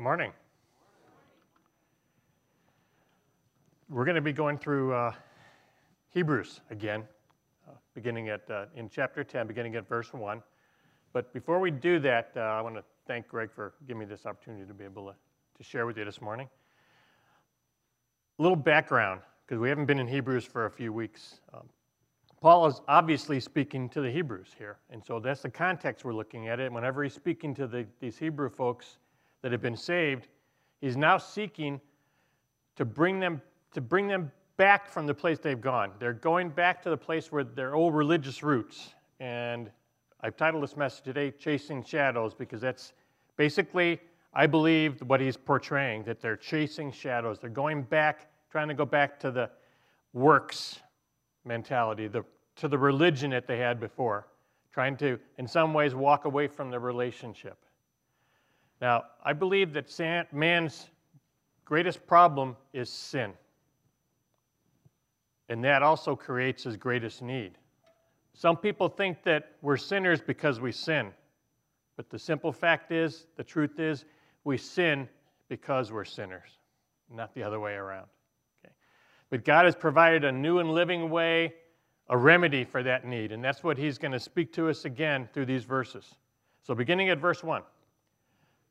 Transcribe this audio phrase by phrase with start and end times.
[0.00, 0.32] Good morning.
[3.90, 5.12] We're going to be going through uh,
[6.08, 7.04] Hebrews again,
[7.68, 10.42] uh, beginning at uh, in chapter 10, beginning at verse 1.
[11.12, 14.24] But before we do that, uh, I want to thank Greg for giving me this
[14.24, 15.14] opportunity to be able to,
[15.58, 16.48] to share with you this morning.
[18.38, 21.40] A little background, because we haven't been in Hebrews for a few weeks.
[21.52, 21.68] Um,
[22.40, 26.48] Paul is obviously speaking to the Hebrews here, and so that's the context we're looking
[26.48, 26.72] at it.
[26.72, 28.96] Whenever he's speaking to the, these Hebrew folks
[29.42, 30.28] that have been saved,
[30.80, 31.80] he's now seeking
[32.76, 33.40] to bring them
[33.72, 35.92] to bring them back from the place they've gone.
[35.98, 38.94] They're going back to the place where their old religious roots.
[39.18, 39.70] And
[40.20, 42.92] I've titled this message today Chasing Shadows because that's
[43.36, 44.00] basically,
[44.34, 47.38] I believe, what he's portraying that they're chasing shadows.
[47.38, 49.48] They're going back, trying to go back to the
[50.12, 50.80] works
[51.46, 52.24] mentality, the,
[52.56, 54.26] to the religion that they had before,
[54.72, 57.56] trying to, in some ways, walk away from the relationship.
[58.80, 60.88] Now, I believe that man's
[61.64, 63.32] greatest problem is sin.
[65.48, 67.58] And that also creates his greatest need.
[68.32, 71.10] Some people think that we're sinners because we sin.
[71.96, 74.04] But the simple fact is, the truth is,
[74.44, 75.08] we sin
[75.48, 76.58] because we're sinners,
[77.12, 78.06] not the other way around.
[78.64, 78.72] Okay?
[79.28, 81.52] But God has provided a new and living way,
[82.08, 83.32] a remedy for that need.
[83.32, 86.14] And that's what He's going to speak to us again through these verses.
[86.62, 87.62] So, beginning at verse 1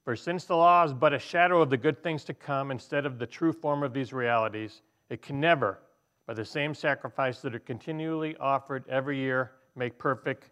[0.10, 3.06] For since the law is but a shadow of the good things to come instead
[3.06, 5.78] of the true form of these realities, it can never,
[6.26, 10.50] by the same sacrifice that are continually offered every year, make perfect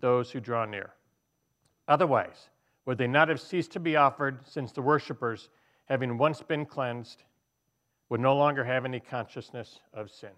[0.00, 0.92] those who draw near.
[1.88, 2.50] Otherwise,
[2.84, 5.48] would they not have ceased to be offered, since the worshippers,
[5.86, 7.22] having once been cleansed,
[8.10, 10.32] would no longer have any consciousness of sin?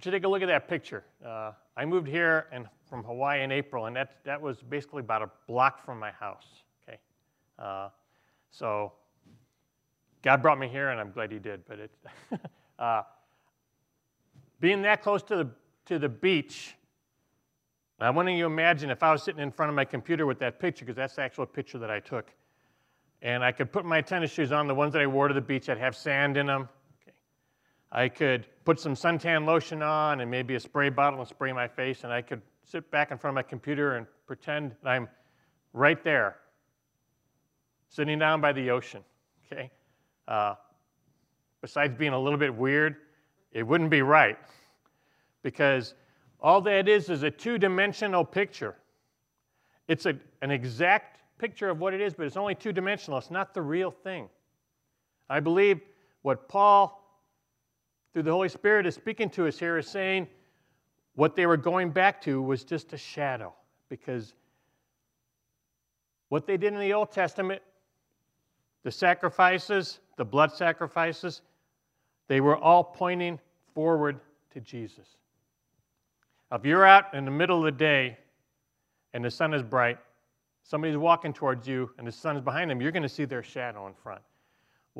[0.00, 1.04] Would you take a look at that picture?
[1.22, 5.22] Uh, I moved here and from Hawaii in April, and that, that was basically about
[5.22, 6.44] a block from my house.
[6.86, 6.98] Okay,
[7.58, 7.88] uh,
[8.50, 8.92] so
[10.20, 11.62] God brought me here, and I'm glad He did.
[11.66, 11.90] But it,
[12.78, 13.04] uh,
[14.60, 15.50] being that close to the,
[15.86, 16.74] to the beach,
[17.98, 20.38] I want you to imagine if I was sitting in front of my computer with
[20.40, 22.30] that picture, because that's the actual picture that I took,
[23.22, 25.40] and I could put my tennis shoes on, the ones that I wore to the
[25.40, 26.68] beach, I'd have sand in them.
[27.92, 31.66] I could put some suntan lotion on and maybe a spray bottle and spray my
[31.66, 35.08] face, and I could sit back in front of my computer and pretend that I'm
[35.72, 36.36] right there,
[37.88, 39.02] sitting down by the ocean.
[39.52, 39.70] Okay.
[40.28, 40.54] Uh,
[41.60, 42.96] besides being a little bit weird,
[43.52, 44.38] it wouldn't be right
[45.42, 45.94] because
[46.40, 48.76] all that is is a two dimensional picture.
[49.88, 53.18] It's a, an exact picture of what it is, but it's only two dimensional.
[53.18, 54.28] It's not the real thing.
[55.28, 55.80] I believe
[56.22, 56.99] what Paul,
[58.12, 60.26] through the Holy Spirit, is speaking to us here is saying
[61.14, 63.52] what they were going back to was just a shadow
[63.88, 64.34] because
[66.28, 67.60] what they did in the Old Testament,
[68.82, 71.42] the sacrifices, the blood sacrifices,
[72.28, 73.38] they were all pointing
[73.74, 74.20] forward
[74.52, 75.16] to Jesus.
[76.52, 78.18] If you're out in the middle of the day
[79.12, 79.98] and the sun is bright,
[80.62, 83.42] somebody's walking towards you and the sun is behind them, you're going to see their
[83.42, 84.22] shadow in front.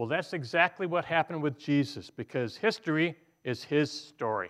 [0.00, 4.48] Well, that's exactly what happened with Jesus because history is his story.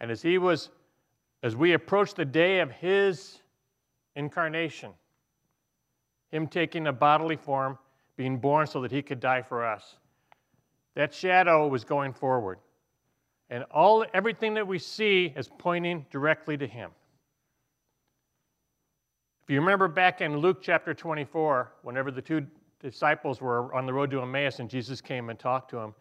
[0.00, 0.68] And as he was,
[1.42, 3.38] as we approach the day of his
[4.14, 4.90] incarnation,
[6.30, 7.78] him taking a bodily form,
[8.18, 9.96] being born so that he could die for us,
[10.94, 12.58] that shadow was going forward.
[13.48, 16.90] And all everything that we see is pointing directly to him.
[19.44, 22.46] If you remember back in Luke chapter 24, whenever the two
[22.90, 25.94] disciples were on the road to Emmaus and Jesus came and talked to them,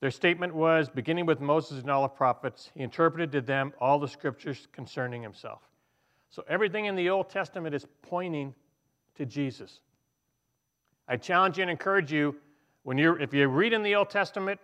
[0.00, 3.98] their statement was beginning with Moses and all the prophets, he interpreted to them all
[3.98, 5.60] the scriptures concerning himself.
[6.30, 8.54] So everything in the Old Testament is pointing
[9.16, 9.80] to Jesus.
[11.06, 12.36] I challenge you and encourage you
[12.84, 14.58] when you're, if you read in the Old Testament,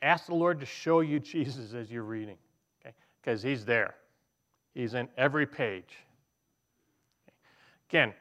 [0.00, 2.38] ask the Lord to show you Jesus as you're reading,
[2.80, 2.94] okay?
[3.20, 3.94] Because He's there.
[4.74, 5.94] He's in every page.
[7.28, 7.36] Okay.
[7.88, 8.14] Again,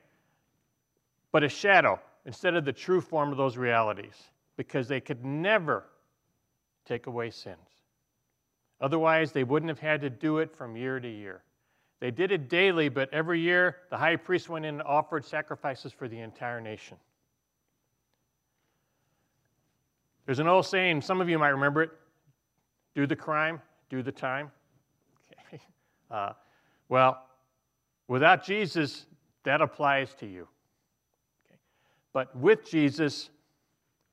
[1.31, 4.15] but a shadow instead of the true form of those realities,
[4.57, 5.85] because they could never
[6.85, 7.57] take away sins.
[8.79, 11.43] Otherwise, they wouldn't have had to do it from year to year.
[11.99, 15.93] They did it daily, but every year the high priest went in and offered sacrifices
[15.93, 16.97] for the entire nation.
[20.25, 21.91] There's an old saying, some of you might remember it
[22.95, 24.51] do the crime, do the time.
[25.47, 25.61] Okay.
[26.11, 26.33] Uh,
[26.89, 27.25] well,
[28.09, 29.05] without Jesus,
[29.43, 30.45] that applies to you.
[32.13, 33.29] But with Jesus,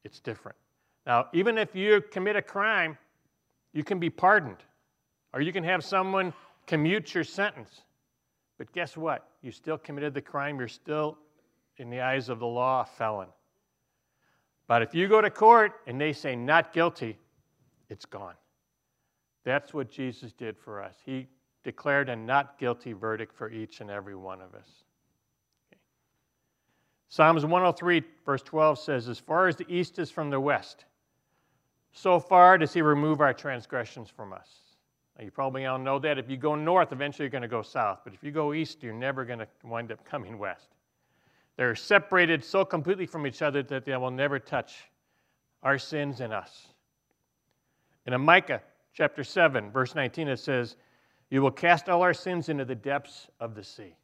[0.04, 0.56] it's different.
[1.06, 2.96] Now, even if you commit a crime,
[3.72, 4.62] you can be pardoned,
[5.32, 6.32] or you can have someone
[6.66, 7.82] commute your sentence.
[8.58, 9.28] But guess what?
[9.42, 10.58] You still committed the crime.
[10.58, 11.16] You're still,
[11.78, 13.28] in the eyes of the law, a felon.
[14.66, 17.16] But if you go to court and they say not guilty,
[17.88, 18.34] it's gone.
[19.44, 20.94] That's what Jesus did for us.
[21.06, 21.26] He
[21.64, 24.68] declared a not guilty verdict for each and every one of us.
[27.08, 30.84] Psalms 103, verse 12 says, As far as the east is from the west,
[31.92, 34.48] so far does he remove our transgressions from us.
[35.18, 36.18] Now, you probably all know that.
[36.18, 38.00] If you go north, eventually you're going to go south.
[38.04, 40.68] But if you go east, you're never going to wind up coming west.
[41.56, 44.84] They're separated so completely from each other that they will never touch
[45.62, 46.68] our sins and us.
[48.06, 48.62] In Micah
[48.94, 50.76] chapter 7, verse 19, it says,
[51.30, 53.96] You will cast all our sins into the depths of the sea.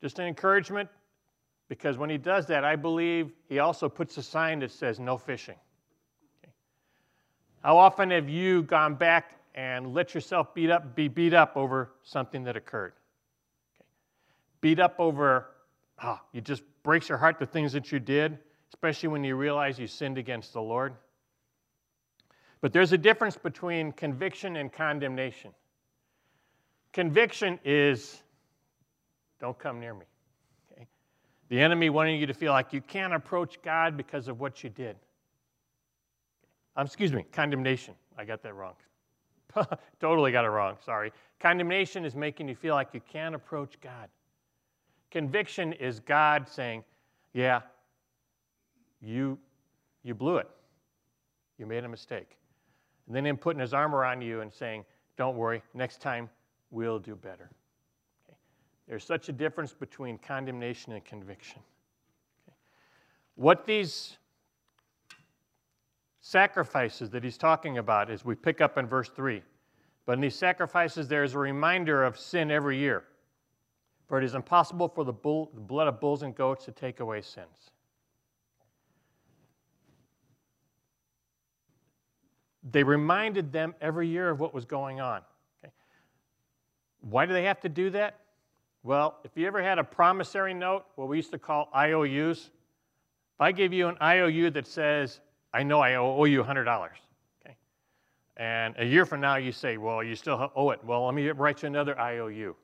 [0.00, 0.88] Just an encouragement,
[1.68, 5.18] because when he does that, I believe he also puts a sign that says, No
[5.18, 5.56] fishing.
[6.42, 6.52] Okay.
[7.62, 11.90] How often have you gone back and let yourself beat up, be beat up over
[12.02, 12.92] something that occurred?
[14.60, 15.50] beat up over,
[16.02, 18.38] oh, it just breaks your heart the things that you did,
[18.72, 20.94] especially when you realize you sinned against the Lord.
[22.60, 25.52] But there's a difference between conviction and condemnation.
[26.92, 28.22] Conviction is,
[29.40, 30.06] don't come near me.
[30.72, 30.86] Okay?
[31.48, 34.70] The enemy wanting you to feel like you can't approach God because of what you
[34.70, 34.96] did.
[36.76, 37.94] Um, excuse me, condemnation.
[38.16, 38.74] I got that wrong.
[40.00, 41.12] totally got it wrong, sorry.
[41.40, 44.08] Condemnation is making you feel like you can't approach God.
[45.10, 46.84] Conviction is God saying,
[47.32, 47.60] Yeah,
[49.00, 49.38] you,
[50.02, 50.48] you blew it.
[51.58, 52.36] You made a mistake.
[53.06, 54.84] And then Him putting His armor on you and saying,
[55.16, 56.28] Don't worry, next time
[56.70, 57.50] we'll do better.
[58.88, 61.60] There's such a difference between condemnation and conviction.
[62.46, 62.56] Okay.
[63.34, 64.16] What these
[66.20, 69.42] sacrifices that he's talking about is we pick up in verse 3.
[70.06, 73.04] But in these sacrifices, there's a reminder of sin every year.
[74.06, 77.00] For it is impossible for the, bull, the blood of bulls and goats to take
[77.00, 77.70] away sins.
[82.70, 85.20] They reminded them every year of what was going on.
[85.62, 85.72] Okay.
[87.00, 88.20] Why do they have to do that?
[88.88, 93.38] Well, if you ever had a promissory note, what we used to call IOUs, if
[93.38, 95.20] I give you an IOU that says,
[95.52, 96.88] I know I owe you $100,
[97.44, 97.54] okay?
[98.38, 100.82] And a year from now you say, well, you still owe it.
[100.82, 102.56] Well, let me write you another IOU.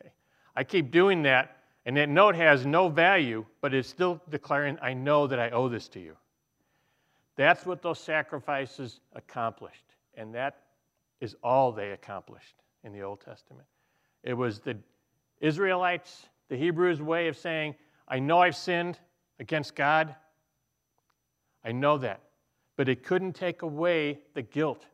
[0.00, 0.10] okay?
[0.56, 4.92] I keep doing that, and that note has no value, but it's still declaring, I
[4.92, 6.16] know that I owe this to you.
[7.36, 9.84] That's what those sacrifices accomplished,
[10.16, 10.62] and that
[11.20, 13.68] is all they accomplished in the Old Testament.
[14.24, 14.76] It was the
[15.40, 17.74] Israelites, the Hebrews' way of saying,
[18.08, 18.98] I know I've sinned
[19.38, 20.14] against God.
[21.64, 22.20] I know that.
[22.76, 24.86] But it couldn't take away the guilt,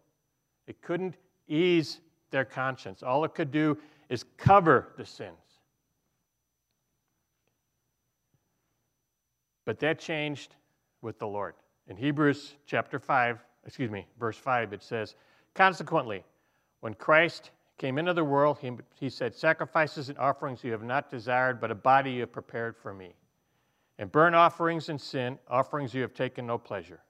[0.66, 1.16] it couldn't
[1.48, 2.00] ease
[2.30, 3.02] their conscience.
[3.02, 3.76] All it could do
[4.08, 5.34] is cover the sins.
[9.64, 10.54] But that changed
[11.02, 11.54] with the Lord.
[11.88, 15.16] In Hebrews chapter 5, excuse me, verse 5, it says,
[15.54, 16.24] Consequently,
[16.80, 17.50] when Christ
[17.80, 21.70] came into the world, he, he said, Sacrifices and offerings you have not desired, but
[21.70, 23.14] a body you have prepared for me.
[23.98, 27.00] And burnt offerings and sin, offerings you have taken no pleasure.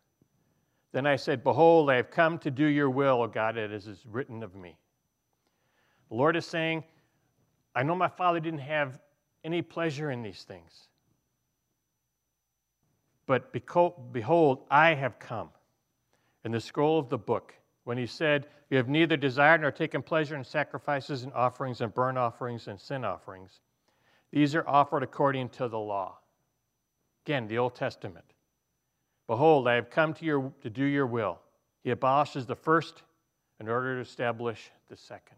[0.92, 4.06] Then I said, Behold, I have come to do your will, O God, as is
[4.08, 4.76] written of me.
[6.08, 6.84] The Lord is saying,
[7.74, 9.00] I know my Father didn't have
[9.42, 10.86] any pleasure in these things.
[13.26, 15.50] But behold, I have come.
[16.44, 20.02] And the scroll of the book, when he said, You have neither desired nor taken
[20.02, 23.60] pleasure in sacrifices and offerings and burnt offerings and sin offerings,
[24.30, 26.18] these are offered according to the law.
[27.26, 28.24] Again, the Old Testament.
[29.26, 31.38] Behold, I have come to, your, to do your will.
[31.82, 33.02] He abolishes the first
[33.60, 35.36] in order to establish the second.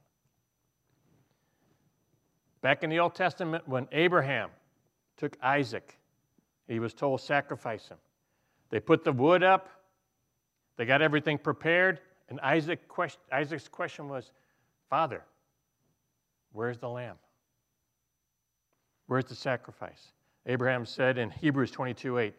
[2.60, 4.50] Back in the Old Testament, when Abraham
[5.16, 5.98] took Isaac
[6.68, 7.98] he was told, sacrifice him.
[8.70, 9.68] They put the wood up,
[10.76, 12.00] they got everything prepared,
[12.32, 12.80] and Isaac
[13.30, 14.32] Isaac's question was,
[14.88, 15.22] Father,
[16.52, 17.16] where's the lamb?
[19.06, 20.12] Where's the sacrifice?
[20.46, 22.34] Abraham said in Hebrews 22 8,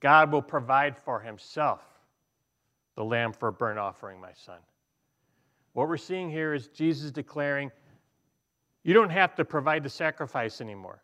[0.00, 1.82] God will provide for himself
[2.96, 4.60] the lamb for a burnt offering, my son.
[5.74, 7.70] What we're seeing here is Jesus declaring,
[8.82, 11.02] You don't have to provide the sacrifice anymore.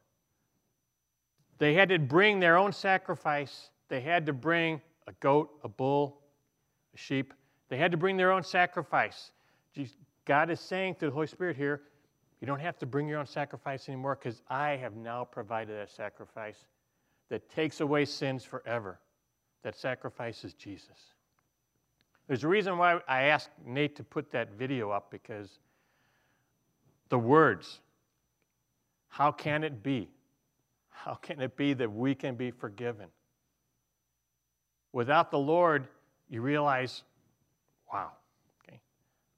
[1.59, 3.68] They had to bring their own sacrifice.
[3.90, 6.23] They had to bring a goat, a bull,
[6.94, 7.35] a sheep.
[7.71, 9.31] They had to bring their own sacrifice.
[10.27, 11.83] God is saying through the Holy Spirit here,
[12.41, 15.89] you don't have to bring your own sacrifice anymore because I have now provided a
[15.89, 16.65] sacrifice
[17.29, 18.99] that takes away sins forever.
[19.62, 21.15] That sacrifice is Jesus.
[22.27, 25.59] There's a reason why I asked Nate to put that video up because
[27.09, 27.81] the words.
[29.09, 30.09] How can it be?
[30.89, 33.07] How can it be that we can be forgiven?
[34.93, 35.89] Without the Lord,
[36.29, 37.03] you realize,
[37.92, 38.12] wow,
[38.62, 38.80] okay,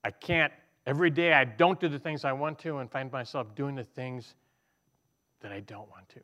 [0.04, 0.52] I can't,
[0.86, 3.84] every day I don't do the things I want to and find myself doing the
[3.84, 4.34] things
[5.40, 6.20] that I don't want to.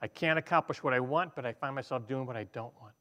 [0.00, 2.92] I can't accomplish what I want, but I find myself doing what I don't want.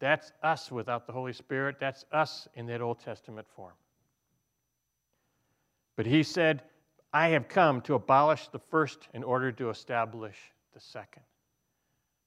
[0.00, 1.76] That's us without the Holy Spirit.
[1.78, 3.74] That's us in that Old Testament form.
[5.96, 6.62] But he said,
[7.12, 10.36] I have come to abolish the first in order to establish
[10.72, 11.22] the second.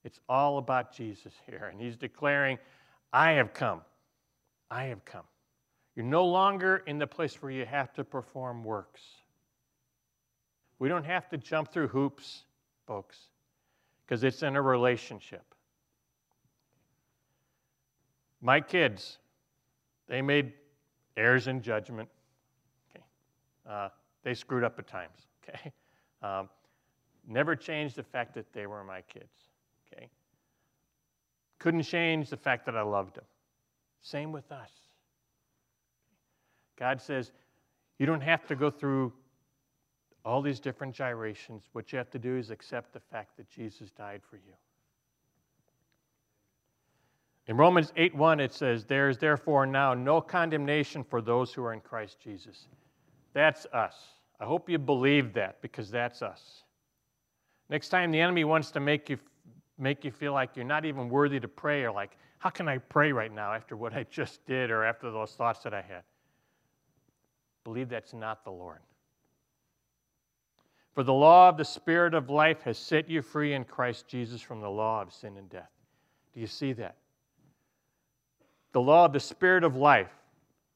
[0.05, 1.69] It's all about Jesus here.
[1.69, 2.57] And he's declaring,
[3.11, 3.81] I have come.
[4.71, 5.25] I have come.
[5.97, 9.01] You're no longer in the place where you have to perform works.
[10.77, 12.43] We don't have to jump through hoops,
[12.85, 13.17] folks,
[14.05, 15.41] because it's in a relationship.
[18.41, 19.17] My kids,
[20.07, 20.53] they made
[21.17, 22.07] errors in judgment.
[22.91, 23.03] Okay.
[23.67, 23.89] Uh,
[24.21, 25.17] they screwed up at times.
[25.49, 25.71] Okay.
[26.21, 26.49] Um,
[27.25, 29.31] never changed the fact that they were my kids.
[29.87, 30.09] Okay.
[31.57, 33.23] Couldn't change the fact that I loved them.
[34.01, 34.86] Same with us.
[36.77, 37.31] God says,
[37.99, 39.11] you don't have to go through
[40.23, 41.63] all these different gyrations.
[41.71, 44.53] What you have to do is accept the fact that Jesus died for you.
[47.47, 51.63] In Romans 8 1, it says, There is therefore now no condemnation for those who
[51.63, 52.67] are in Christ Jesus.
[53.33, 53.95] That's us.
[54.39, 56.63] I hope you believe that because that's us.
[57.69, 59.17] Next time the enemy wants to make you,
[59.77, 62.77] make you feel like you're not even worthy to pray or like, how can I
[62.77, 66.03] pray right now after what I just did or after those thoughts that I had?
[67.67, 68.79] Believe that's not the Lord.
[70.95, 74.41] For the law of the Spirit of life has set you free in Christ Jesus
[74.41, 75.69] from the law of sin and death.
[76.33, 76.95] Do you see that?
[78.71, 80.13] The law of the Spirit of life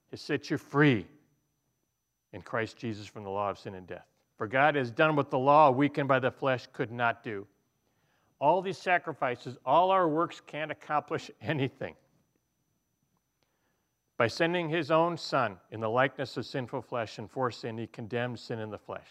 [0.09, 1.07] has set you free
[2.33, 4.07] in Christ Jesus from the law of sin and death.
[4.37, 7.47] For God has done what the law, weakened by the flesh, could not do.
[8.41, 11.95] All these sacrifices, all our works can't accomplish anything.
[14.21, 17.87] By sending his own Son in the likeness of sinful flesh and for sin, he
[17.87, 19.07] condemned sin in the flesh,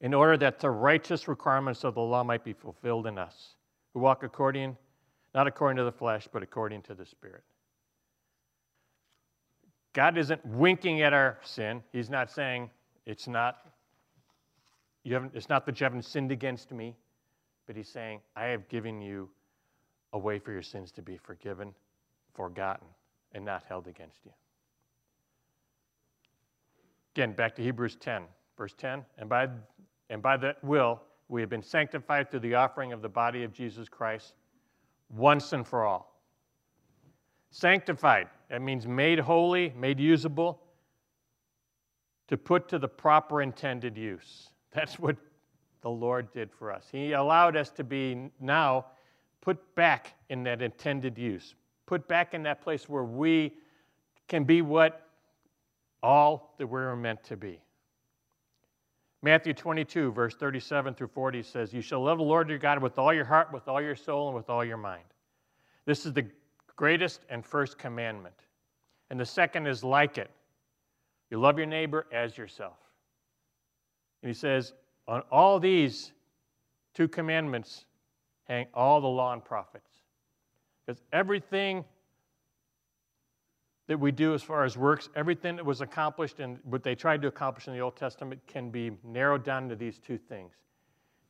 [0.00, 3.56] in order that the righteous requirements of the law might be fulfilled in us,
[3.92, 4.76] who walk according,
[5.34, 7.42] not according to the flesh, but according to the Spirit.
[9.94, 11.82] God isn't winking at our sin.
[11.90, 12.70] He's not saying
[13.04, 13.66] it's not
[15.02, 16.94] you haven't, it's not that you haven't sinned against me,
[17.66, 19.28] but he's saying, I have given you
[20.12, 21.74] a way for your sins to be forgiven,
[22.32, 22.86] forgotten,
[23.34, 24.32] and not held against you.
[27.14, 28.22] Again, back to Hebrews 10,
[28.56, 29.04] verse 10.
[29.18, 29.48] And by,
[30.08, 33.52] and by that will, we have been sanctified through the offering of the body of
[33.52, 34.34] Jesus Christ
[35.10, 36.20] once and for all.
[37.50, 40.62] Sanctified, that means made holy, made usable,
[42.28, 44.48] to put to the proper intended use.
[44.72, 45.16] That's what
[45.82, 46.86] the Lord did for us.
[46.90, 48.86] He allowed us to be now
[49.42, 51.54] put back in that intended use,
[51.86, 53.52] put back in that place where we
[54.28, 55.06] can be what
[56.02, 57.60] all that we're meant to be.
[59.22, 62.98] Matthew 22, verse 37 through 40 says, You shall love the Lord your God with
[62.98, 65.04] all your heart, with all your soul, and with all your mind.
[65.84, 66.26] This is the
[66.74, 68.34] greatest and first commandment.
[69.10, 70.30] And the second is like it
[71.30, 72.76] you love your neighbor as yourself.
[74.22, 74.74] And he says,
[75.08, 76.12] On all these
[76.94, 77.86] two commandments
[78.44, 79.91] hang all the law and prophets.
[80.86, 81.84] Because everything
[83.86, 87.22] that we do as far as works, everything that was accomplished and what they tried
[87.22, 90.54] to accomplish in the Old Testament can be narrowed down to these two things.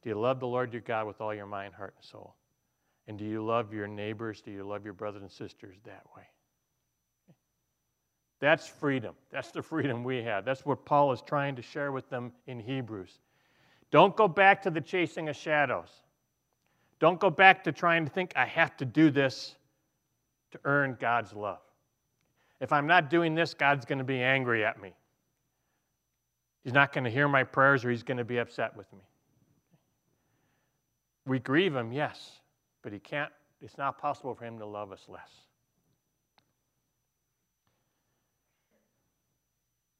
[0.02, 2.34] Do you love the Lord your God with all your mind, heart, and soul?
[3.08, 4.40] And do you love your neighbors?
[4.40, 6.22] Do you love your brothers and sisters that way?
[8.40, 9.14] That's freedom.
[9.30, 10.44] That's the freedom we have.
[10.44, 13.20] That's what Paul is trying to share with them in Hebrews.
[13.92, 15.90] Don't go back to the chasing of shadows.
[17.02, 19.56] Don't go back to trying to think, I have to do this
[20.52, 21.58] to earn God's love.
[22.60, 24.92] If I'm not doing this, God's going to be angry at me.
[26.62, 29.00] He's not going to hear my prayers or he's going to be upset with me.
[31.26, 32.38] We grieve him, yes,
[32.82, 35.30] but he can't, it's not possible for him to love us less.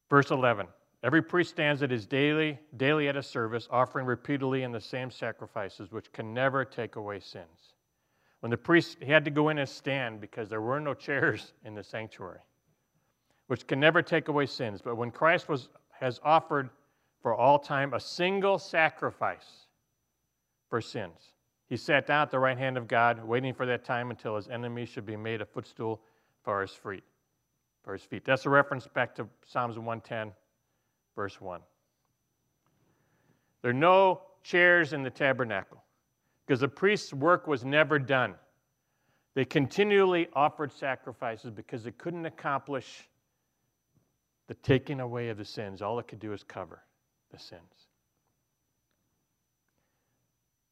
[0.09, 0.69] Verse 11
[1.03, 5.11] Every priest stands at his daily, daily at a service, offering repeatedly in the same
[5.11, 7.75] sacrifices, which can never take away sins.
[8.41, 11.55] When the priest he had to go in and stand because there were no chairs
[11.65, 12.41] in the sanctuary,
[13.49, 14.81] which can never take away sins.
[14.81, 16.71] But when Christ was, has offered
[17.21, 19.67] for all time a single sacrifice
[20.69, 21.35] for sins,
[21.69, 24.49] he sat down at the right hand of God, waiting for that time until his
[24.49, 26.01] enemies should be made a footstool
[26.45, 27.05] for his feet
[27.83, 28.25] for his feet.
[28.25, 30.33] That's a reference back to Psalms 110,
[31.14, 31.61] verse 1.
[33.62, 35.83] There are no chairs in the tabernacle
[36.47, 38.35] because the priest's work was never done.
[39.35, 43.09] They continually offered sacrifices because they couldn't accomplish
[44.49, 45.81] the taking away of the sins.
[45.81, 46.83] All it could do is cover
[47.31, 47.87] the sins.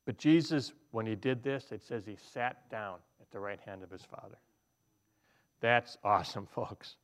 [0.05, 3.83] But Jesus, when he did this, it says he sat down at the right hand
[3.83, 4.39] of his Father.
[5.61, 6.97] That's awesome, folks.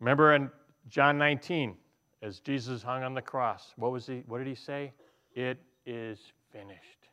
[0.00, 0.50] Remember in
[0.88, 1.76] John 19,
[2.22, 4.92] as Jesus hung on the cross, what was he what did he say?
[5.34, 6.18] It is
[6.52, 7.08] finished.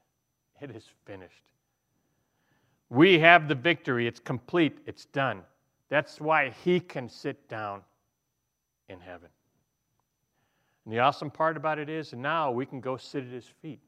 [0.61, 1.43] It is finished.
[2.89, 4.07] We have the victory.
[4.07, 4.77] It's complete.
[4.85, 5.41] It's done.
[5.89, 7.81] That's why he can sit down
[8.87, 9.29] in heaven.
[10.85, 13.79] And the awesome part about it is now we can go sit at his feet.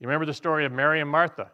[0.00, 1.50] You remember the story of Mary and Martha?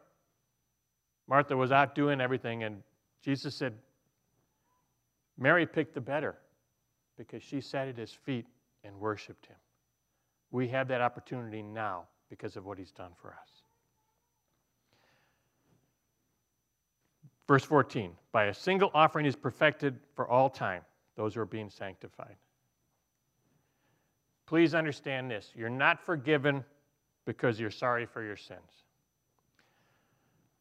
[1.28, 2.82] Martha was out doing everything, and
[3.22, 3.74] Jesus said,
[5.40, 6.36] Mary picked the better
[7.16, 8.46] because she sat at his feet
[8.84, 9.56] and worshiped him.
[10.52, 13.62] We have that opportunity now because of what he's done for us.
[17.48, 20.82] Verse 14 By a single offering is perfected for all time
[21.16, 22.36] those who are being sanctified.
[24.46, 26.64] Please understand this you're not forgiven
[27.24, 28.84] because you're sorry for your sins.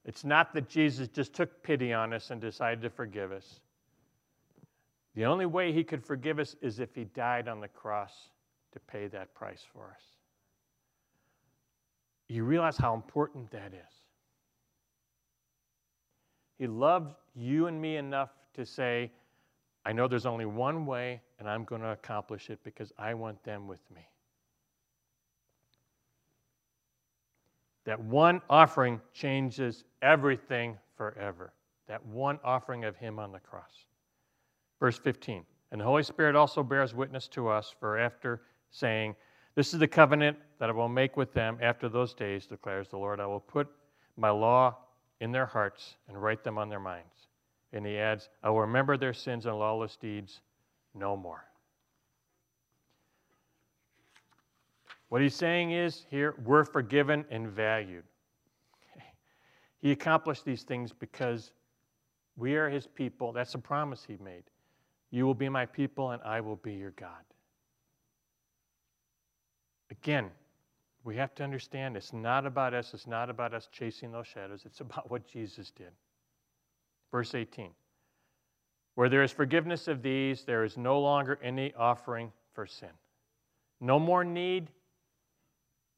[0.05, 3.59] It's not that Jesus just took pity on us and decided to forgive us.
[5.19, 8.29] The only way he could forgive us is if he died on the cross
[8.71, 10.01] to pay that price for us.
[12.29, 13.93] You realize how important that is.
[16.57, 19.11] He loved you and me enough to say,
[19.83, 23.43] I know there's only one way, and I'm going to accomplish it because I want
[23.43, 24.07] them with me.
[27.83, 31.51] That one offering changes everything forever.
[31.89, 33.88] That one offering of Him on the cross.
[34.79, 39.15] Verse 15 And the Holy Spirit also bears witness to us, for after saying,
[39.55, 42.97] This is the covenant that I will make with them after those days, declares the
[42.97, 43.67] Lord, I will put
[44.17, 44.77] my law
[45.19, 47.27] in their hearts and write them on their minds.
[47.73, 50.41] And he adds, I will remember their sins and lawless deeds
[50.95, 51.43] no more.
[55.09, 58.03] What he's saying is here, we're forgiven and valued.
[59.81, 61.51] He accomplished these things because
[62.35, 63.31] we are his people.
[63.31, 64.43] That's a promise he made.
[65.11, 67.23] You will be my people, and I will be your God.
[69.91, 70.29] Again,
[71.03, 74.63] we have to understand it's not about us, it's not about us chasing those shadows,
[74.65, 75.91] it's about what Jesus did.
[77.11, 77.71] Verse 18
[78.95, 82.89] Where there is forgiveness of these, there is no longer any offering for sin.
[83.81, 84.69] No more need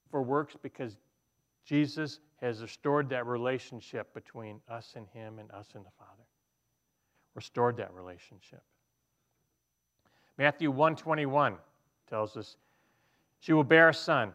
[0.09, 0.97] for works because
[1.65, 6.23] Jesus has restored that relationship between us and Him and us and the Father.
[7.35, 8.61] Restored that relationship.
[10.41, 11.55] Matthew 121
[12.09, 12.57] tells us,
[13.41, 14.33] She will bear a son,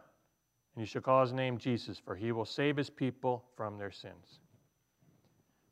[0.73, 3.91] and you shall call his name Jesus, for he will save his people from their
[3.91, 4.39] sins.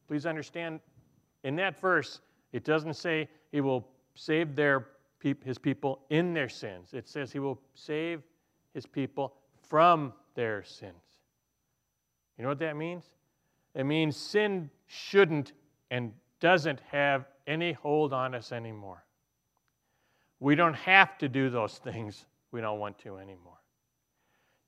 [0.09, 0.81] Please understand,
[1.45, 2.19] in that verse,
[2.51, 4.87] it doesn't say he will save their,
[5.41, 6.93] his people in their sins.
[6.93, 8.21] It says he will save
[8.73, 9.35] his people
[9.69, 10.95] from their sins.
[12.37, 13.05] You know what that means?
[13.73, 15.53] It means sin shouldn't
[15.91, 19.05] and doesn't have any hold on us anymore.
[20.39, 23.59] We don't have to do those things we don't want to anymore.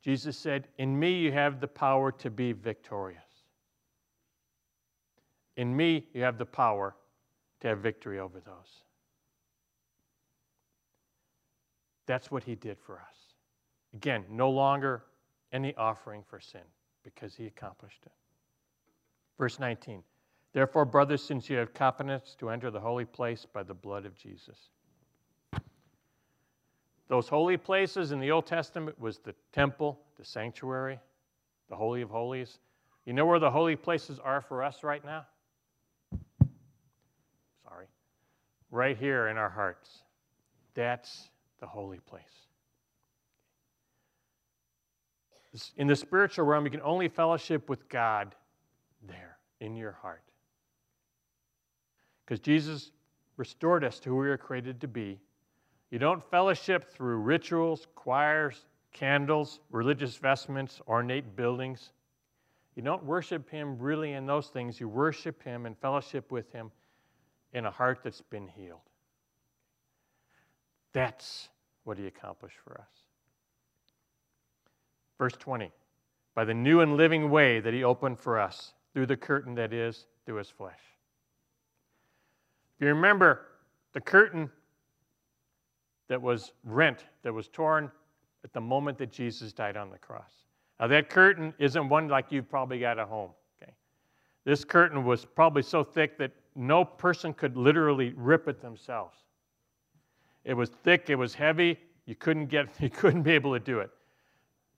[0.01, 3.23] Jesus said, In me you have the power to be victorious.
[5.57, 6.95] In me you have the power
[7.61, 8.83] to have victory over those.
[12.05, 13.15] That's what he did for us.
[13.93, 15.03] Again, no longer
[15.51, 16.61] any offering for sin
[17.03, 18.11] because he accomplished it.
[19.37, 20.03] Verse 19
[20.53, 24.15] Therefore, brothers, since you have confidence to enter the holy place by the blood of
[24.15, 24.69] Jesus.
[27.07, 30.99] Those holy places in the Old Testament was the temple, the sanctuary,
[31.69, 32.59] the Holy of Holies.
[33.05, 35.25] You know where the holy places are for us right now?
[37.63, 37.85] Sorry.
[38.71, 40.03] Right here in our hearts.
[40.73, 42.23] That's the holy place.
[45.77, 48.35] In the spiritual realm, you can only fellowship with God
[49.07, 50.23] there in your heart.
[52.25, 52.91] Because Jesus
[53.37, 55.19] restored us to who we were created to be
[55.91, 61.91] you don't fellowship through rituals, choirs, candles, religious vestments, ornate buildings.
[62.75, 64.79] You don't worship Him really in those things.
[64.79, 66.71] You worship Him and fellowship with Him
[67.53, 68.81] in a heart that's been healed.
[70.93, 71.49] That's
[71.85, 73.03] what He accomplished for us.
[75.17, 75.71] Verse 20
[76.35, 79.73] By the new and living way that He opened for us through the curtain that
[79.73, 80.79] is through His flesh.
[82.75, 83.45] If you remember,
[83.93, 84.51] the curtain
[86.07, 87.91] that was rent, that was torn
[88.43, 90.31] at the moment that Jesus died on the cross.
[90.79, 93.31] Now, that curtain isn't one like you've probably got at home.
[93.61, 93.73] Okay?
[94.45, 99.17] This curtain was probably so thick that no person could literally rip it themselves.
[100.43, 103.79] It was thick, it was heavy, you couldn't get you couldn't be able to do
[103.79, 103.91] it.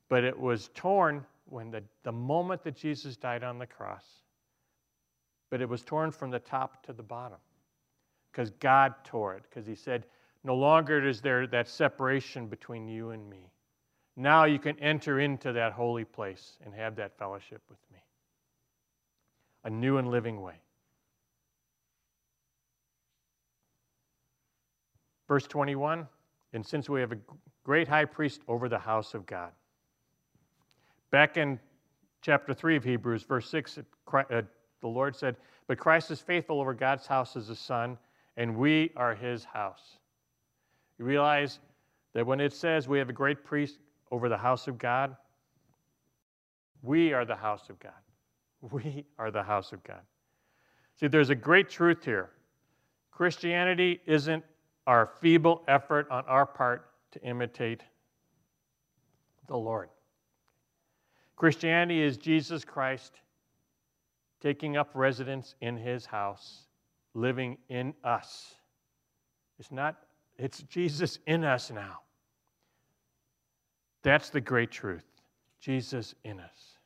[0.09, 4.05] But it was torn when the, the moment that Jesus died on the cross.
[5.49, 7.37] But it was torn from the top to the bottom.
[8.31, 10.05] Because God tore it, because he said,
[10.43, 13.51] No longer is there that separation between you and me.
[14.15, 17.99] Now you can enter into that holy place and have that fellowship with me.
[19.63, 20.55] A new and living way.
[25.27, 26.07] Verse 21
[26.53, 27.17] And since we have a
[27.63, 29.51] great high priest over the house of God.
[31.11, 31.59] Back in
[32.21, 34.23] chapter 3 of Hebrews, verse 6, uh,
[34.81, 35.35] the Lord said,
[35.67, 37.97] But Christ is faithful over God's house as a son,
[38.37, 39.99] and we are his house.
[40.99, 41.59] You realize
[42.13, 43.79] that when it says we have a great priest
[44.11, 45.15] over the house of God,
[46.81, 47.93] we are the house of God.
[48.71, 50.01] We are the house of God.
[50.99, 52.31] See, there's a great truth here.
[53.09, 54.43] Christianity isn't
[54.85, 57.83] our feeble effort on our part to imitate
[59.47, 59.87] the Lord.
[61.37, 63.21] Christianity is Jesus Christ
[64.41, 66.67] taking up residence in his house,
[67.13, 68.55] living in us.
[69.57, 69.95] It's not,
[70.39, 71.99] it's Jesus in us now.
[74.01, 75.05] That's the great truth.
[75.59, 76.77] Jesus in us.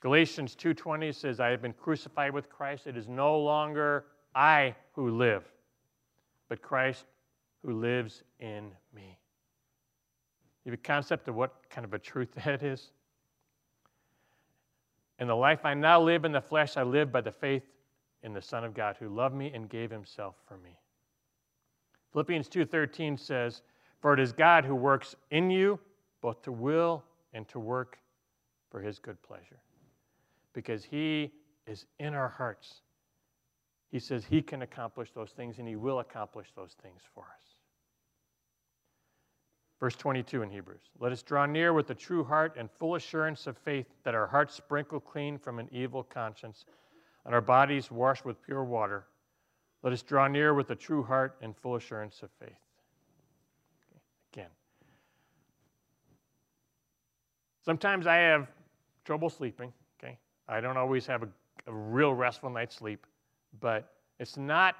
[0.00, 2.86] Galatians 2:20 says, "I have been crucified with Christ.
[2.86, 5.50] It is no longer I who live,
[6.48, 7.06] but Christ
[7.62, 9.18] who lives in me."
[10.64, 12.92] You have a concept of what kind of a truth that is?
[15.18, 17.70] In the life I now live in the flesh, I live by the faith
[18.22, 20.78] in the Son of God who loved me and gave himself for me.
[22.12, 23.62] Philippians 2:13 says,
[24.00, 25.78] "For it is God who works in you
[26.20, 27.98] both to will and to work
[28.70, 29.60] for his good pleasure."
[30.52, 31.32] Because he
[31.66, 32.82] is in our hearts.
[33.90, 37.56] He says he can accomplish those things and he will accomplish those things for us.
[39.80, 43.46] Verse 22 in Hebrews Let us draw near with a true heart and full assurance
[43.46, 46.66] of faith, that our hearts sprinkle clean from an evil conscience,
[47.24, 49.06] and our bodies washed with pure water.
[49.82, 52.50] Let us draw near with a true heart and full assurance of faith.
[54.32, 54.50] Again,
[57.64, 58.48] sometimes I have
[59.04, 59.72] trouble sleeping.
[59.98, 61.28] Okay, I don't always have a,
[61.66, 63.06] a real restful night's sleep,
[63.60, 64.76] but it's not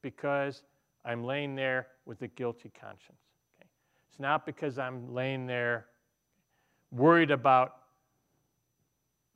[0.00, 0.62] because
[1.04, 3.20] I'm laying there with a guilty conscience.
[3.58, 3.68] Okay?
[4.08, 5.86] It's not because I'm laying there
[6.92, 7.78] worried about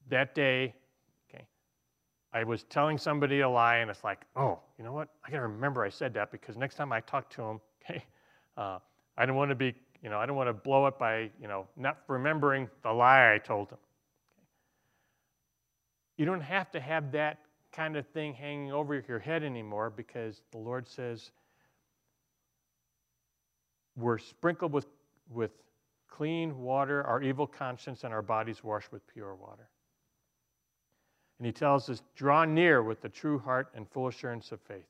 [0.08, 0.74] that day.
[2.32, 5.08] I was telling somebody a lie, and it's like, oh, you know what?
[5.24, 8.04] I got to remember I said that because next time I talk to him, okay,
[8.56, 8.78] uh,
[9.18, 11.48] I don't want to be, you know, I don't want to blow it by, you
[11.48, 13.78] know, not remembering the lie I told him.
[14.32, 14.46] Okay.
[16.18, 17.38] You don't have to have that
[17.72, 21.30] kind of thing hanging over your head anymore because the Lord says,
[23.96, 24.86] we're sprinkled with,
[25.30, 25.50] with
[26.08, 29.69] clean water, our evil conscience, and our bodies washed with pure water.
[31.40, 34.85] And he tells us, draw near with the true heart and full assurance of faith.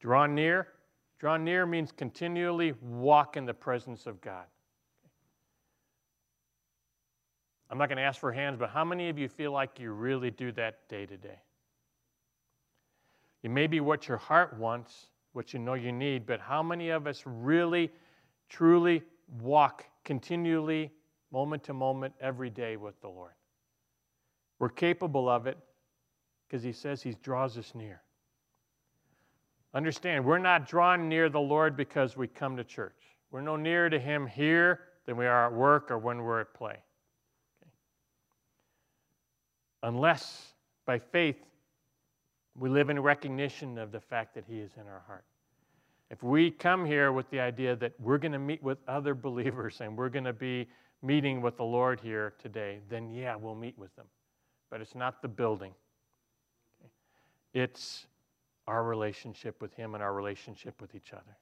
[0.00, 0.68] Draw near.
[1.18, 4.46] Draw near means continually walk in the presence of God.
[7.70, 9.92] I'm not going to ask for hands, but how many of you feel like you
[9.92, 11.40] really do that day to day?
[13.42, 16.88] It may be what your heart wants, what you know you need, but how many
[16.88, 17.90] of us really,
[18.48, 19.02] truly
[19.42, 20.90] walk continually,
[21.30, 23.32] moment to moment, every day with the Lord?
[24.62, 25.58] We're capable of it
[26.46, 28.00] because He says He draws us near.
[29.74, 32.94] Understand, we're not drawn near the Lord because we come to church.
[33.32, 36.54] We're no nearer to Him here than we are at work or when we're at
[36.54, 36.74] play.
[36.74, 37.72] Okay.
[39.82, 40.54] Unless
[40.86, 41.42] by faith
[42.56, 45.24] we live in recognition of the fact that He is in our heart.
[46.08, 49.80] If we come here with the idea that we're going to meet with other believers
[49.80, 50.68] and we're going to be
[51.02, 54.06] meeting with the Lord here today, then yeah, we'll meet with them.
[54.72, 55.74] But it's not the building,
[57.52, 58.06] it's
[58.66, 61.36] our relationship with Him and our relationship with each other.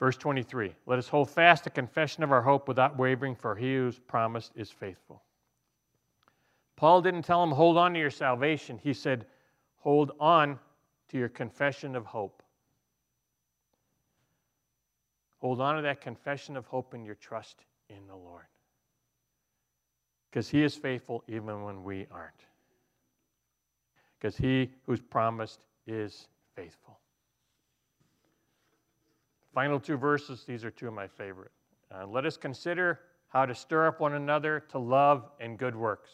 [0.00, 3.76] Verse 23 Let us hold fast the confession of our hope without wavering, for he
[3.76, 5.22] who's promised is faithful.
[6.74, 8.80] Paul didn't tell him, hold on to your salvation.
[8.82, 9.24] He said,
[9.76, 10.58] hold on
[11.10, 12.42] to your confession of hope.
[15.38, 18.46] Hold on to that confession of hope and your trust in the Lord.
[20.32, 22.46] Because he is faithful even when we aren't.
[24.18, 26.98] Because he who's promised is faithful.
[29.52, 31.50] final two verses, these are two of my favorite.
[31.94, 36.10] Uh, let us consider how to stir up one another to love and good works,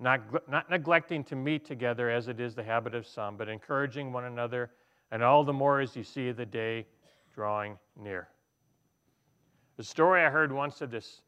[0.00, 4.12] not, not neglecting to meet together as it is the habit of some, but encouraging
[4.12, 4.72] one another,
[5.12, 6.84] and all the more as you see the day
[7.32, 8.28] drawing near.
[9.76, 11.20] The story I heard once of this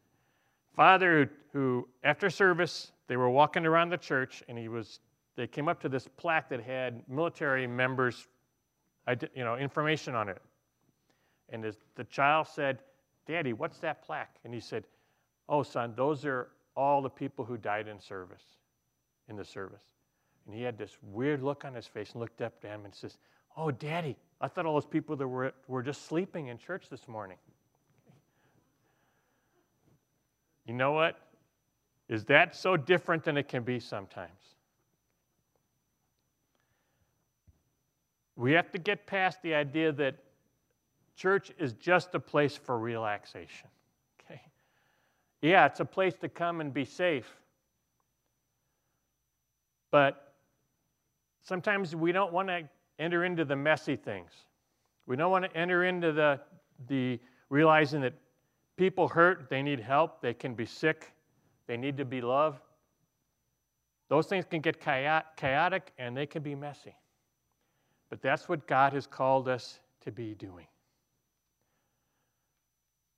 [0.78, 5.00] father who, who, after service, they were walking around the church, and he was,
[5.34, 8.28] they came up to this plaque that had military members,
[9.34, 10.40] you know, information on it.
[11.48, 12.78] And his, the child said,
[13.26, 14.36] Daddy, what's that plaque?
[14.44, 14.84] And he said,
[15.48, 18.44] Oh, son, those are all the people who died in service,
[19.28, 19.82] in the service.
[20.46, 22.94] And he had this weird look on his face and looked up at him and
[22.94, 23.18] says,
[23.56, 27.08] Oh, Daddy, I thought all those people that were, were just sleeping in church this
[27.08, 27.38] morning.
[30.68, 31.18] You know what?
[32.10, 34.30] Is that so different than it can be sometimes?
[38.36, 40.16] We have to get past the idea that
[41.16, 43.68] church is just a place for relaxation.
[44.20, 44.42] Okay?
[45.40, 47.34] Yeah, it's a place to come and be safe.
[49.90, 50.34] But
[51.42, 54.32] sometimes we don't want to enter into the messy things.
[55.06, 56.40] We don't want to enter into the,
[56.88, 58.12] the realizing that
[58.78, 61.12] people hurt, they need help, they can be sick,
[61.66, 62.60] they need to be loved.
[64.08, 66.94] Those things can get chaotic and they can be messy.
[68.08, 70.66] But that's what God has called us to be doing.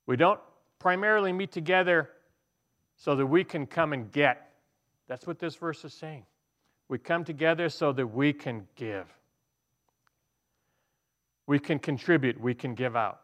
[0.05, 0.39] We don't
[0.79, 2.09] primarily meet together
[2.97, 4.51] so that we can come and get.
[5.07, 6.25] That's what this verse is saying.
[6.89, 9.07] We come together so that we can give.
[11.47, 13.21] We can contribute, we can give out.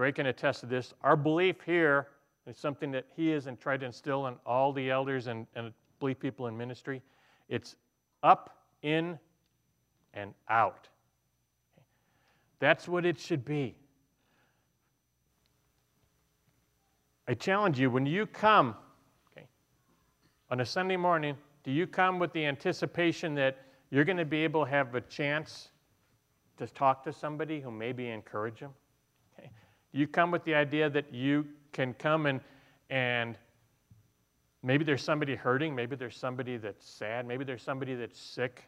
[0.00, 0.94] Greg can attest to this.
[1.02, 2.08] Our belief here
[2.46, 5.74] is something that he has and tried to instill in all the elders and, and
[5.98, 7.02] belief people in ministry.
[7.50, 7.76] It's
[8.22, 9.18] up, in,
[10.14, 10.88] and out.
[12.60, 13.74] That's what it should be.
[17.28, 18.76] I challenge you when you come
[19.36, 19.46] okay,
[20.50, 23.58] on a Sunday morning, do you come with the anticipation that
[23.90, 25.68] you're going to be able to have a chance
[26.56, 28.72] to talk to somebody who maybe encourage them?
[29.92, 32.40] You come with the idea that you can come and,
[32.90, 33.36] and
[34.62, 38.64] maybe there's somebody hurting, maybe there's somebody that's sad, maybe there's somebody that's sick,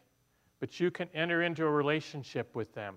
[0.59, 2.95] but you can enter into a relationship with them.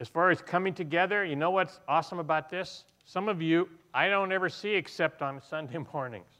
[0.00, 2.84] As far as coming together, you know what's awesome about this?
[3.04, 6.39] Some of you I don't ever see except on Sunday mornings.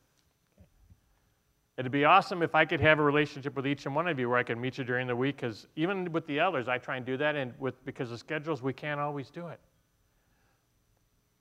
[1.78, 4.28] It'd be awesome if I could have a relationship with each and one of you
[4.28, 6.96] where I could meet you during the week, because even with the elders, I try
[6.96, 9.60] and do that, and with because of schedules, we can't always do it.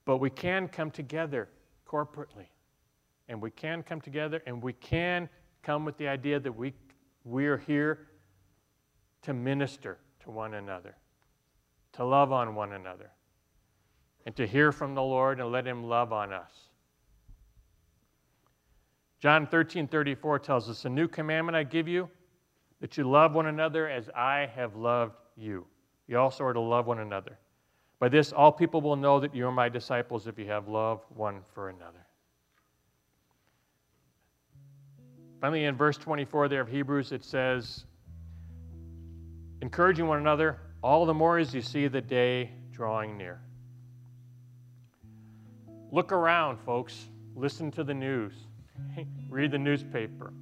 [0.06, 1.50] But we can come together
[1.88, 2.48] corporately,
[3.28, 5.28] and we can come together, and we can
[5.62, 6.74] come with the idea that we
[7.26, 8.08] we are here
[9.24, 10.96] to minister to one another,
[11.94, 13.12] to love on one another
[14.26, 16.69] and to hear from the Lord and let Him love on us.
[19.20, 22.10] John 13 34 tells us, A new commandment I give you,
[22.80, 25.66] that you love one another as I have loved you.
[26.08, 27.38] You also are to love one another.
[28.00, 31.02] By this, all people will know that you are my disciples if you have love
[31.10, 32.06] one for another.
[35.42, 37.86] Finally, in verse 24 there of Hebrews, it says,
[39.62, 43.42] encouraging one another all the more as you see the day drawing near.
[45.92, 47.08] Look around, folks.
[47.36, 48.34] Listen to the news.
[49.30, 50.34] Read the newspaper.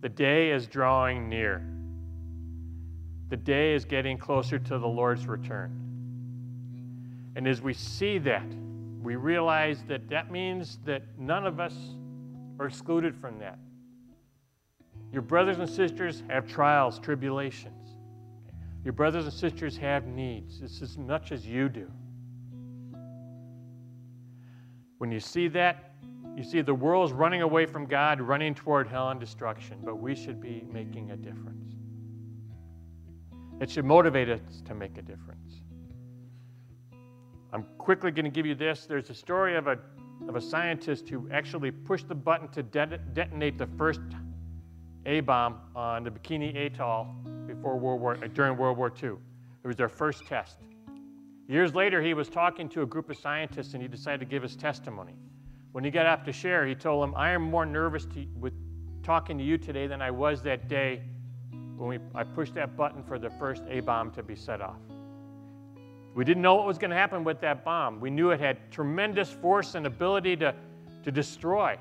[0.00, 1.66] The day is drawing near.
[3.28, 5.82] The day is getting closer to the Lord's return.
[7.34, 8.46] And as we see that,
[9.02, 11.74] we realize that that means that none of us
[12.58, 13.58] are excluded from that.
[15.12, 17.96] Your brothers and sisters have trials, tribulations.
[18.84, 20.60] Your brothers and sisters have needs.
[20.62, 21.90] It's as much as you do.
[24.98, 25.95] When you see that,
[26.36, 30.14] you see the world's running away from God, running toward hell and destruction, but we
[30.14, 31.74] should be making a difference.
[33.58, 35.62] It should motivate us to make a difference.
[37.54, 38.84] I'm quickly going to give you this.
[38.84, 39.78] There's a story of a,
[40.28, 44.00] of a scientist who actually pushed the button to de- detonate the first
[45.06, 47.06] A bomb on the Bikini Atoll
[47.46, 49.12] before World War, during World War II.
[49.64, 50.58] It was their first test.
[51.48, 54.42] Years later, he was talking to a group of scientists and he decided to give
[54.42, 55.14] his testimony.
[55.76, 58.54] When he got up to share, he told them, I am more nervous to, with
[59.02, 61.02] talking to you today than I was that day
[61.76, 64.80] when we, I pushed that button for the first A bomb to be set off.
[66.14, 68.00] We didn't know what was going to happen with that bomb.
[68.00, 70.54] We knew it had tremendous force and ability to,
[71.02, 71.76] to destroy,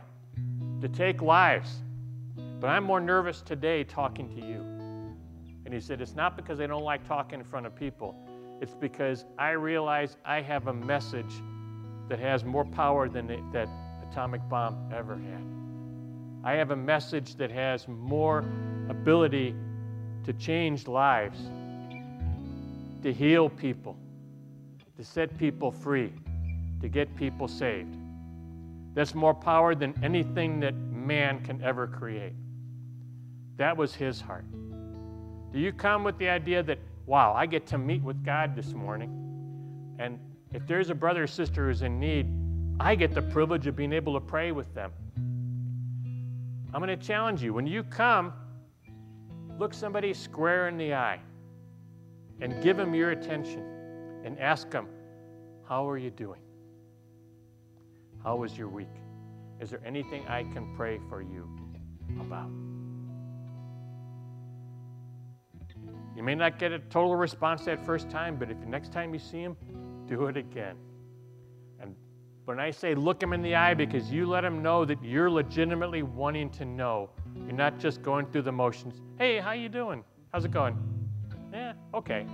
[0.81, 1.77] to take lives.
[2.59, 4.59] But I'm more nervous today talking to you.
[5.63, 8.13] And he said, It's not because I don't like talking in front of people,
[8.61, 11.33] it's because I realize I have a message
[12.09, 13.69] that has more power than it, that
[14.15, 15.43] atomic bomb ever had.
[16.49, 18.45] I have a message that has more
[18.87, 19.53] ability
[20.23, 21.37] to change lives,
[23.03, 23.97] to heal people,
[24.97, 26.13] to set people free,
[26.79, 27.93] to get people saved.
[28.93, 32.35] That's more power than anything that man can ever create.
[33.57, 34.45] That was his heart.
[35.51, 38.71] Do you come with the idea that, wow, I get to meet with God this
[38.71, 39.11] morning?
[39.99, 40.17] And
[40.53, 42.27] if there's a brother or sister who's in need,
[42.79, 44.91] I get the privilege of being able to pray with them.
[46.73, 47.53] I'm going to challenge you.
[47.53, 48.33] When you come,
[49.57, 51.19] look somebody square in the eye
[52.41, 53.63] and give them your attention
[54.25, 54.87] and ask them,
[55.67, 56.41] How are you doing?
[58.23, 58.89] How was your week?
[59.61, 61.49] Is there anything I can pray for you
[62.19, 62.49] about?
[66.15, 69.13] You may not get a total response that first time, but if the next time
[69.13, 69.55] you see him,
[70.07, 70.75] do it again.
[72.45, 75.31] When I say look them in the eye, because you let them know that you're
[75.31, 77.09] legitimately wanting to know.
[77.35, 79.01] You're not just going through the motions.
[79.17, 80.03] Hey, how you doing?
[80.31, 80.77] How's it going?
[81.51, 82.27] Yeah, okay.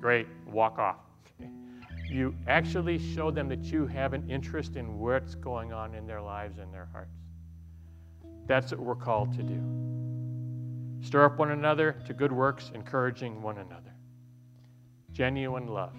[0.00, 0.26] Great.
[0.46, 0.96] Walk off.
[2.10, 6.22] You actually show them that you have an interest in what's going on in their
[6.22, 7.18] lives and their hearts.
[8.46, 9.60] That's what we're called to do.
[11.06, 13.92] Stir up one another to good works, encouraging one another.
[15.12, 15.94] Genuine love.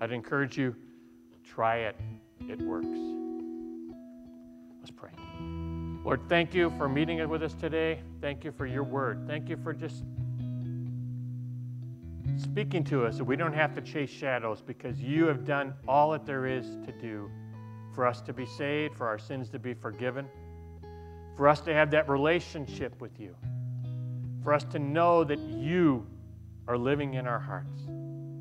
[0.00, 0.76] I'd encourage you,
[1.42, 1.96] try it.
[2.48, 2.98] It works.
[4.80, 5.10] Let's pray.
[6.04, 8.00] Lord, thank you for meeting with us today.
[8.20, 9.24] Thank you for your word.
[9.26, 10.04] Thank you for just
[12.36, 16.12] speaking to us so we don't have to chase shadows because you have done all
[16.12, 17.30] that there is to do
[17.94, 20.26] for us to be saved, for our sins to be forgiven,
[21.36, 23.36] for us to have that relationship with you
[24.42, 26.06] for us to know that you
[26.66, 27.82] are living in our hearts,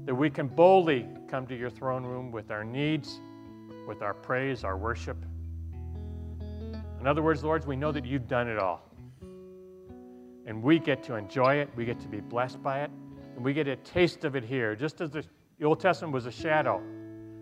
[0.06, 3.22] that we can boldly come to your throne room with our needs,
[3.88, 5.18] with our praise, our worship.
[7.00, 8.88] In other words, Lord, we know that you've done it all.
[10.46, 12.92] And we get to enjoy it, we get to be blessed by it,
[13.36, 14.76] and we get a taste of it here.
[14.76, 15.24] Just as the
[15.64, 16.82] Old Testament was a shadow,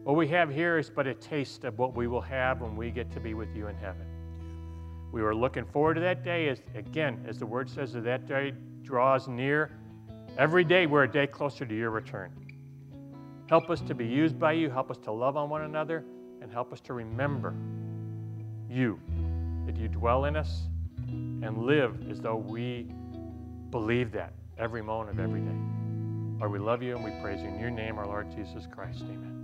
[0.04, 2.92] what we have here is but a taste of what we will have when we
[2.92, 4.06] get to be with you in heaven.
[5.12, 8.28] We were looking forward to that day as, again, as the word says, that that
[8.28, 9.72] day draws near.
[10.38, 12.32] Every day we're a day closer to your return.
[13.50, 16.06] Help us to be used by you, help us to love on one another,
[16.40, 17.56] and help us to remember
[18.70, 19.00] you,
[19.66, 20.68] that you dwell in us
[21.08, 22.86] and live as though we
[23.72, 25.58] believe that every moment of every day.
[26.38, 29.02] Lord, we love you and we praise you in your name, our Lord Jesus Christ.
[29.02, 29.39] Amen.